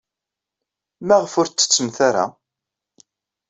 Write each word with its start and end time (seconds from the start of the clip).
Maɣef 1.07 1.33
ur 1.39 1.47
tettettemt 1.47 1.97
ara? 2.07 2.25